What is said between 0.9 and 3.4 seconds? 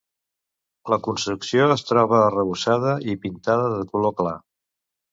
La construcció es troba arrebossada i